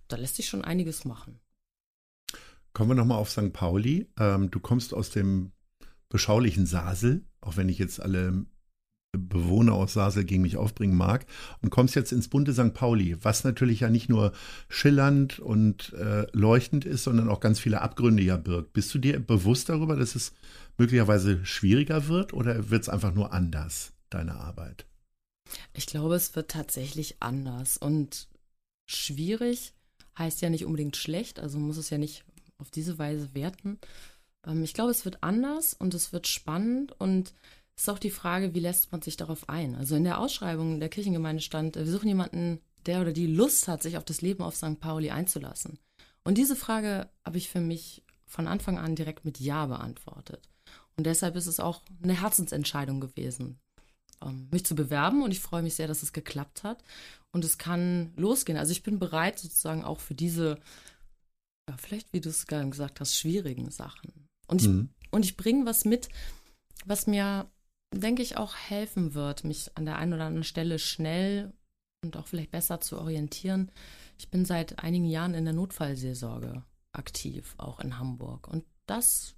Da 0.07 0.17
lässt 0.17 0.37
sich 0.37 0.47
schon 0.49 0.63
einiges 0.63 1.05
machen. 1.05 1.39
Kommen 2.73 2.91
wir 2.91 2.95
nochmal 2.95 3.19
auf 3.19 3.29
St. 3.29 3.53
Pauli. 3.53 4.09
Ähm, 4.17 4.49
du 4.49 4.59
kommst 4.59 4.93
aus 4.93 5.11
dem 5.11 5.51
beschaulichen 6.09 6.65
Sasel, 6.65 7.25
auch 7.39 7.57
wenn 7.57 7.69
ich 7.69 7.77
jetzt 7.77 8.01
alle 8.01 8.45
Bewohner 9.17 9.73
aus 9.73 9.93
Sasel 9.93 10.23
gegen 10.23 10.41
mich 10.41 10.57
aufbringen 10.57 10.95
mag, 10.95 11.25
und 11.61 11.69
kommst 11.69 11.95
jetzt 11.95 12.11
ins 12.11 12.29
bunte 12.29 12.53
St. 12.53 12.73
Pauli, 12.73 13.17
was 13.21 13.43
natürlich 13.43 13.81
ja 13.81 13.89
nicht 13.89 14.09
nur 14.09 14.31
schillernd 14.69 15.39
und 15.39 15.93
äh, 15.93 16.27
leuchtend 16.31 16.85
ist, 16.85 17.03
sondern 17.03 17.29
auch 17.29 17.39
ganz 17.39 17.59
viele 17.59 17.81
Abgründe 17.81 18.23
ja 18.23 18.37
birgt. 18.37 18.73
Bist 18.73 18.93
du 18.93 18.99
dir 18.99 19.19
bewusst 19.19 19.69
darüber, 19.69 19.95
dass 19.95 20.15
es 20.15 20.33
möglicherweise 20.77 21.45
schwieriger 21.45 22.07
wird 22.07 22.33
oder 22.33 22.69
wird 22.69 22.83
es 22.83 22.89
einfach 22.89 23.13
nur 23.13 23.33
anders, 23.33 23.91
deine 24.09 24.35
Arbeit? 24.35 24.85
Ich 25.73 25.85
glaube, 25.85 26.15
es 26.15 26.35
wird 26.35 26.51
tatsächlich 26.51 27.17
anders. 27.19 27.77
Und 27.77 28.29
schwierig 28.85 29.73
heißt 30.17 30.41
ja 30.41 30.49
nicht 30.49 30.65
unbedingt 30.65 30.95
schlecht, 30.95 31.39
also 31.39 31.59
muss 31.59 31.77
es 31.77 31.89
ja 31.89 31.97
nicht 31.97 32.23
auf 32.57 32.71
diese 32.71 32.97
Weise 32.97 33.33
werten. 33.33 33.79
Ähm, 34.45 34.63
ich 34.63 34.73
glaube, 34.73 34.91
es 34.91 35.03
wird 35.03 35.21
anders 35.21 35.73
und 35.73 35.93
es 35.93 36.13
wird 36.13 36.27
spannend 36.27 36.93
und 36.99 37.33
ist 37.75 37.89
auch 37.89 37.99
die 37.99 38.11
Frage, 38.11 38.53
wie 38.53 38.59
lässt 38.59 38.91
man 38.91 39.01
sich 39.01 39.17
darauf 39.17 39.49
ein? 39.49 39.75
Also 39.75 39.95
in 39.95 40.03
der 40.03 40.19
Ausschreibung 40.19 40.79
der 40.79 40.89
Kirchengemeinde 40.89 41.41
stand, 41.41 41.75
wir 41.75 41.85
suchen 41.85 42.07
jemanden, 42.07 42.59
der 42.85 43.01
oder 43.01 43.13
die 43.13 43.27
Lust 43.27 43.67
hat, 43.67 43.83
sich 43.83 43.97
auf 43.97 44.05
das 44.05 44.21
Leben 44.21 44.43
auf 44.43 44.55
St. 44.55 44.79
Pauli 44.79 45.11
einzulassen. 45.11 45.79
Und 46.23 46.37
diese 46.37 46.55
Frage 46.55 47.09
habe 47.25 47.37
ich 47.37 47.49
für 47.49 47.61
mich 47.61 48.03
von 48.27 48.47
Anfang 48.47 48.77
an 48.77 48.95
direkt 48.95 49.25
mit 49.25 49.39
Ja 49.39 49.65
beantwortet. 49.65 50.49
Und 50.95 51.05
deshalb 51.05 51.35
ist 51.35 51.47
es 51.47 51.59
auch 51.59 51.81
eine 52.03 52.19
Herzensentscheidung 52.19 52.99
gewesen, 52.99 53.59
ähm, 54.23 54.47
mich 54.51 54.65
zu 54.65 54.75
bewerben. 54.75 55.23
Und 55.23 55.31
ich 55.31 55.39
freue 55.39 55.63
mich 55.63 55.75
sehr, 55.75 55.87
dass 55.87 56.03
es 56.03 56.13
geklappt 56.13 56.63
hat. 56.63 56.83
Und 57.31 57.43
es 57.43 57.57
kann 57.57 58.13
losgehen. 58.15 58.57
Also 58.57 58.71
ich 58.71 58.83
bin 58.83 58.99
bereit 58.99 59.39
sozusagen 59.39 59.83
auch 59.83 59.99
für 59.99 60.15
diese, 60.15 60.59
ja, 61.69 61.77
vielleicht 61.77 62.13
wie 62.13 62.21
du 62.21 62.29
es 62.29 62.45
gerade 62.45 62.69
gesagt 62.69 62.99
hast, 62.99 63.15
schwierigen 63.15 63.71
Sachen. 63.71 64.27
Und 64.47 64.61
ich, 64.61 64.67
mhm. 64.67 64.89
und 65.11 65.25
ich 65.25 65.37
bringe 65.37 65.65
was 65.65 65.85
mit, 65.85 66.09
was 66.85 67.07
mir, 67.07 67.49
denke 67.93 68.21
ich, 68.21 68.37
auch 68.37 68.55
helfen 68.55 69.13
wird, 69.13 69.43
mich 69.43 69.77
an 69.77 69.85
der 69.85 69.97
einen 69.97 70.13
oder 70.13 70.25
anderen 70.25 70.43
Stelle 70.43 70.79
schnell 70.79 71.53
und 72.03 72.17
auch 72.17 72.27
vielleicht 72.27 72.51
besser 72.51 72.81
zu 72.81 72.97
orientieren. 72.97 73.71
Ich 74.17 74.29
bin 74.29 74.45
seit 74.45 74.79
einigen 74.79 75.05
Jahren 75.05 75.33
in 75.33 75.45
der 75.45 75.53
Notfallseelsorge 75.53 76.63
aktiv, 76.93 77.55
auch 77.57 77.79
in 77.79 77.97
Hamburg. 77.97 78.47
Und 78.47 78.65
das 78.85 79.35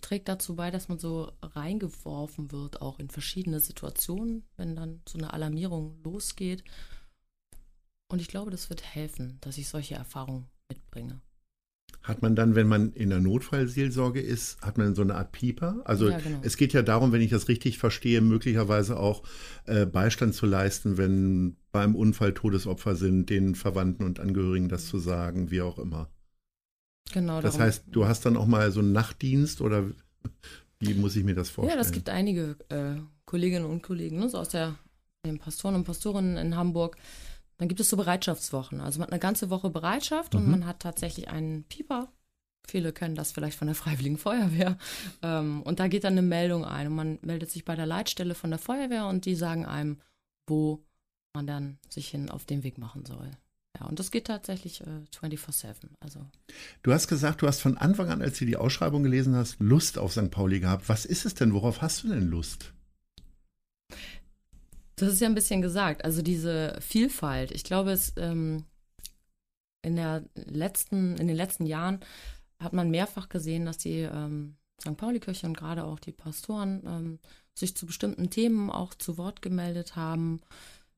trägt 0.00 0.28
dazu 0.28 0.56
bei, 0.56 0.70
dass 0.70 0.88
man 0.88 0.98
so 0.98 1.32
reingeworfen 1.42 2.52
wird, 2.52 2.80
auch 2.80 2.98
in 2.98 3.10
verschiedene 3.10 3.60
Situationen, 3.60 4.44
wenn 4.56 4.76
dann 4.76 5.02
so 5.08 5.18
eine 5.18 5.32
Alarmierung 5.32 6.00
losgeht. 6.02 6.64
Und 8.08 8.20
ich 8.20 8.28
glaube, 8.28 8.50
das 8.50 8.70
wird 8.70 8.82
helfen, 8.82 9.38
dass 9.40 9.58
ich 9.58 9.68
solche 9.68 9.96
Erfahrungen 9.96 10.48
mitbringe. 10.68 11.20
Hat 12.08 12.22
man 12.22 12.34
dann, 12.34 12.54
wenn 12.54 12.66
man 12.66 12.94
in 12.94 13.10
der 13.10 13.20
Notfallseelsorge 13.20 14.22
ist, 14.22 14.62
hat 14.62 14.78
man 14.78 14.94
so 14.94 15.02
eine 15.02 15.14
Art 15.14 15.30
Pieper? 15.30 15.82
Also 15.84 16.08
ja, 16.08 16.18
genau. 16.18 16.38
es 16.40 16.56
geht 16.56 16.72
ja 16.72 16.80
darum, 16.80 17.12
wenn 17.12 17.20
ich 17.20 17.30
das 17.30 17.48
richtig 17.48 17.76
verstehe, 17.76 18.22
möglicherweise 18.22 18.98
auch 18.98 19.22
äh, 19.66 19.84
Beistand 19.84 20.34
zu 20.34 20.46
leisten, 20.46 20.96
wenn 20.96 21.58
beim 21.70 21.94
Unfall 21.94 22.32
Todesopfer 22.32 22.96
sind, 22.96 23.28
den 23.28 23.54
Verwandten 23.54 24.04
und 24.04 24.20
Angehörigen 24.20 24.70
das 24.70 24.86
zu 24.86 24.98
sagen, 24.98 25.50
wie 25.50 25.60
auch 25.60 25.78
immer. 25.78 26.08
Genau. 27.12 27.42
Das 27.42 27.58
heißt, 27.58 27.84
du 27.90 28.06
hast 28.06 28.24
dann 28.24 28.38
auch 28.38 28.46
mal 28.46 28.72
so 28.72 28.80
einen 28.80 28.92
Nachtdienst 28.92 29.60
oder 29.60 29.84
wie 30.80 30.94
muss 30.94 31.14
ich 31.14 31.24
mir 31.24 31.34
das 31.34 31.50
vorstellen? 31.50 31.76
Ja, 31.76 31.82
das 31.84 31.92
gibt 31.92 32.08
einige 32.08 32.56
äh, 32.70 33.02
Kolleginnen 33.26 33.66
und 33.66 33.82
Kollegen, 33.82 34.18
ne, 34.18 34.30
so 34.30 34.38
aus 34.38 34.48
der, 34.48 34.76
den 35.26 35.38
Pastoren 35.38 35.74
und 35.74 35.84
Pastorinnen 35.84 36.38
in 36.38 36.56
Hamburg. 36.56 36.96
Dann 37.58 37.68
gibt 37.68 37.80
es 37.80 37.90
so 37.90 37.96
Bereitschaftswochen. 37.96 38.80
Also 38.80 38.98
man 38.98 39.06
hat 39.06 39.12
eine 39.12 39.20
ganze 39.20 39.50
Woche 39.50 39.68
Bereitschaft 39.68 40.34
mhm. 40.34 40.40
und 40.40 40.50
man 40.50 40.66
hat 40.66 40.80
tatsächlich 40.80 41.28
einen 41.28 41.64
Pieper. 41.64 42.08
Viele 42.66 42.92
kennen 42.92 43.14
das 43.14 43.32
vielleicht 43.32 43.58
von 43.58 43.66
der 43.66 43.74
Freiwilligen 43.76 44.18
Feuerwehr. 44.18 44.78
Ähm, 45.22 45.62
und 45.62 45.80
da 45.80 45.88
geht 45.88 46.04
dann 46.04 46.14
eine 46.14 46.22
Meldung 46.22 46.64
ein 46.64 46.86
und 46.86 46.94
man 46.94 47.18
meldet 47.22 47.50
sich 47.50 47.64
bei 47.64 47.74
der 47.74 47.86
Leitstelle 47.86 48.34
von 48.34 48.50
der 48.50 48.58
Feuerwehr 48.58 49.06
und 49.06 49.24
die 49.24 49.34
sagen 49.34 49.66
einem, 49.66 49.98
wo 50.46 50.84
man 51.34 51.46
dann 51.46 51.78
sich 51.88 52.08
hin 52.08 52.30
auf 52.30 52.46
den 52.46 52.62
Weg 52.62 52.78
machen 52.78 53.04
soll. 53.04 53.30
Ja, 53.78 53.86
und 53.86 53.98
das 53.98 54.10
geht 54.10 54.26
tatsächlich 54.26 54.80
äh, 54.80 55.04
24-7. 55.20 55.74
Also. 56.00 56.20
Du 56.82 56.92
hast 56.92 57.08
gesagt, 57.08 57.42
du 57.42 57.46
hast 57.46 57.60
von 57.60 57.76
Anfang 57.76 58.08
an, 58.08 58.22
als 58.22 58.38
du 58.38 58.44
die 58.44 58.56
Ausschreibung 58.56 59.02
gelesen 59.02 59.36
hast, 59.36 59.60
Lust 59.60 59.98
auf 59.98 60.12
St. 60.12 60.30
Pauli 60.30 60.60
gehabt. 60.60 60.88
Was 60.88 61.04
ist 61.04 61.26
es 61.26 61.34
denn? 61.34 61.52
Worauf 61.54 61.82
hast 61.82 62.02
du 62.02 62.08
denn 62.08 62.28
Lust? 62.28 62.72
Das 64.98 65.12
ist 65.12 65.20
ja 65.20 65.28
ein 65.28 65.34
bisschen 65.34 65.62
gesagt. 65.62 66.04
Also 66.04 66.22
diese 66.22 66.76
Vielfalt. 66.80 67.52
Ich 67.52 67.64
glaube, 67.64 67.92
es 67.92 68.12
ähm, 68.16 68.64
in, 69.82 69.96
der 69.96 70.24
letzten, 70.34 71.16
in 71.16 71.28
den 71.28 71.36
letzten 71.36 71.66
Jahren 71.66 72.00
hat 72.60 72.72
man 72.72 72.90
mehrfach 72.90 73.28
gesehen, 73.28 73.64
dass 73.64 73.78
die 73.78 74.00
ähm, 74.00 74.56
St. 74.80 74.96
Pauli-Kirche 74.96 75.46
und 75.46 75.56
gerade 75.56 75.84
auch 75.84 76.00
die 76.00 76.12
Pastoren 76.12 76.82
ähm, 76.84 77.18
sich 77.54 77.76
zu 77.76 77.86
bestimmten 77.86 78.30
Themen 78.30 78.70
auch 78.70 78.94
zu 78.94 79.18
Wort 79.18 79.40
gemeldet 79.40 79.94
haben. 79.94 80.40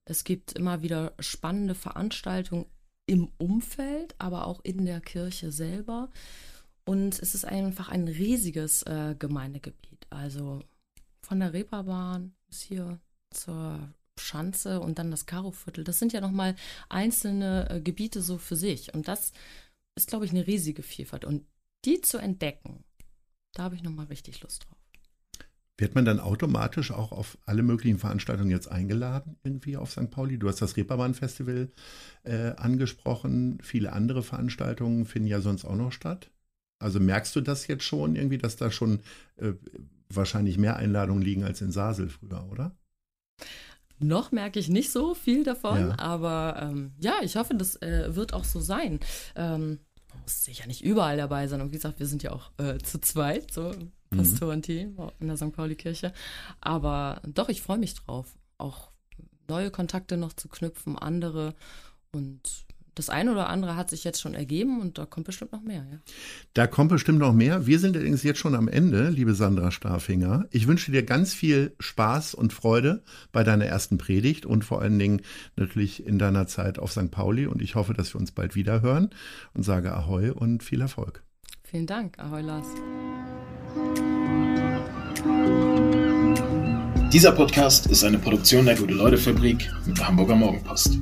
Es 0.07 0.25
gibt 0.25 0.52
immer 0.52 0.83
wieder 0.83 1.12
spannende 1.19 1.75
Veranstaltungen 1.75 2.66
im 3.07 3.30
Umfeld, 3.38 4.14
aber 4.19 4.47
auch 4.47 4.61
in 4.62 4.87
der 4.87 5.00
Kirche 5.00 5.52
selber. 5.52 6.09
Und 6.85 7.21
es 7.21 7.35
ist 7.35 7.45
einfach 7.45 7.88
ein 7.88 8.09
riesiges 8.09 8.83
äh, 8.83 9.14
Gemeindegebiet. 9.19 10.07
Also 10.09 10.62
von 11.21 11.40
der 11.40 11.52
Reeperbahn 11.52 12.33
bis 12.47 12.62
hier 12.62 12.99
zur 13.30 13.92
Schanze 14.18 14.80
und 14.80 14.99
dann 14.99 15.10
das 15.10 15.26
Karoviertel. 15.26 15.84
Das 15.84 15.99
sind 15.99 16.12
ja 16.12 16.20
nochmal 16.20 16.54
einzelne 16.88 17.68
äh, 17.70 17.80
Gebiete 17.80 18.22
so 18.22 18.38
für 18.38 18.56
sich. 18.56 18.92
Und 18.94 19.08
das 19.08 19.32
ist, 19.96 20.08
glaube 20.08 20.25
ich, 20.25 20.30
eine 20.30 20.46
riesige 20.46 20.82
Vielfalt. 20.82 21.25
Und 21.25 21.44
die 21.84 22.00
zu 22.00 22.18
entdecken, 22.18 22.84
da 23.54 23.64
habe 23.64 23.75
ich 23.75 23.82
nochmal 23.82 24.06
richtig 24.06 24.42
Lust 24.42 24.66
drauf. 24.66 24.76
Wird 25.78 25.94
man 25.94 26.04
dann 26.04 26.20
automatisch 26.20 26.90
auch 26.90 27.10
auf 27.10 27.38
alle 27.46 27.62
möglichen 27.62 27.99
Veranstaltungen 27.99 28.50
jetzt 28.50 28.70
eingeladen, 28.70 29.38
irgendwie 29.42 29.78
auf 29.78 29.90
St. 29.90 30.10
Pauli? 30.10 30.38
Du 30.38 30.46
hast 30.46 30.60
das 30.60 30.76
Reeperbahn-Festival 30.76 31.72
äh, 32.25 32.50
angesprochen. 32.56 33.58
Viele 33.62 33.94
andere 33.94 34.22
Veranstaltungen 34.22 35.06
finden 35.06 35.28
ja 35.28 35.40
sonst 35.40 35.64
auch 35.64 35.76
noch 35.76 35.92
statt. 35.92 36.30
Also 36.78 37.00
merkst 37.00 37.34
du 37.34 37.40
das 37.40 37.66
jetzt 37.66 37.84
schon 37.84 38.14
irgendwie, 38.14 38.37
dass 38.37 38.56
da 38.56 38.70
schon 38.70 39.00
äh, 39.37 39.52
wahrscheinlich 40.10 40.58
mehr 40.58 40.76
Einladungen 40.76 41.22
liegen 41.22 41.44
als 41.44 41.62
in 41.62 41.72
Sasel 41.72 42.10
früher, 42.10 42.46
oder? 42.50 42.76
Noch 43.99 44.32
merke 44.32 44.59
ich 44.59 44.68
nicht 44.68 44.90
so 44.90 45.14
viel 45.14 45.44
davon, 45.44 45.90
ja. 45.90 45.99
aber 45.99 46.59
ähm, 46.62 46.92
ja, 46.99 47.14
ich 47.23 47.37
hoffe, 47.37 47.54
das 47.54 47.76
äh, 47.82 48.14
wird 48.14 48.32
auch 48.32 48.44
so 48.44 48.61
sein. 48.61 48.99
Ähm, 49.37 49.80
muss 50.23 50.44
sicher 50.44 50.66
nicht 50.66 50.82
überall 50.82 51.18
dabei 51.18 51.47
sein. 51.49 51.61
Und 51.61 51.70
wie 51.70 51.76
gesagt, 51.76 51.99
wir 51.99 52.06
sind 52.06 52.23
ja 52.23 52.32
auch 52.32 52.50
äh, 52.59 52.78
zu 52.78 53.00
zweit, 53.00 53.52
so 53.52 53.75
Mhm. 54.11 54.18
Pastorenteam 54.18 54.97
in 55.20 55.28
der 55.28 55.37
St. 55.37 55.52
Pauli-Kirche. 55.52 56.12
Aber 56.61 57.20
doch, 57.26 57.49
ich 57.49 57.62
freue 57.62 57.78
mich 57.78 57.94
drauf, 57.94 58.38
auch 58.59 58.90
neue 59.49 59.70
Kontakte 59.70 60.16
noch 60.16 60.32
zu 60.32 60.49
knüpfen, 60.49 60.99
andere. 60.99 61.54
Und 62.12 62.66
das 62.94 63.09
eine 63.09 63.32
oder 63.32 63.49
andere 63.49 63.76
hat 63.76 63.90
sich 63.90 64.04
jetzt 64.04 64.20
schon 64.20 64.35
ergeben 64.35 64.80
und 64.80 64.99
da 64.99 65.06
kommt 65.06 65.26
bestimmt 65.26 65.52
noch 65.52 65.62
mehr. 65.62 65.87
Ja. 65.90 65.99
Da 66.54 66.66
kommt 66.66 66.90
bestimmt 66.90 67.18
noch 67.18 67.32
mehr. 67.32 67.66
Wir 67.66 67.78
sind 67.78 67.97
allerdings 67.97 68.23
jetzt 68.23 68.38
schon 68.38 68.54
am 68.54 68.68
Ende, 68.68 69.09
liebe 69.09 69.35
Sandra 69.35 69.70
Starfinger. 69.70 70.47
Ich 70.50 70.66
wünsche 70.66 70.92
dir 70.92 71.02
ganz 71.02 71.35
viel 71.35 71.75
Spaß 71.78 72.35
und 72.35 72.52
Freude 72.52 73.02
bei 73.32 73.44
deiner 73.44 73.66
ersten 73.66 73.99
Predigt 73.99 74.47
und 74.47 74.64
vor 74.64 74.82
allen 74.82 74.99
Dingen 74.99 75.23
natürlich 75.56 76.06
in 76.06 76.18
deiner 76.18 76.47
Zeit 76.47 76.78
auf 76.78 76.92
St. 76.92 77.11
Pauli. 77.11 77.47
Und 77.47 77.62
ich 77.62 77.75
hoffe, 77.75 77.94
dass 77.94 78.14
wir 78.14 78.20
uns 78.20 78.32
bald 78.32 78.54
wieder 78.54 78.82
hören 78.82 79.11
und 79.54 79.62
sage 79.62 79.92
Ahoi 79.92 80.30
und 80.30 80.62
viel 80.62 80.80
Erfolg. 80.80 81.23
Vielen 81.62 81.87
Dank. 81.87 82.18
Ahoi, 82.18 82.40
Lars. 82.40 82.66
Dieser 87.12 87.32
Podcast 87.32 87.87
ist 87.87 88.04
eine 88.04 88.18
Produktion 88.18 88.66
der 88.66 88.76
Gute-Leute-Fabrik 88.76 89.68
mit 89.85 89.99
der 89.99 90.09
Hamburger 90.09 90.37
Morgenpost. 90.37 90.99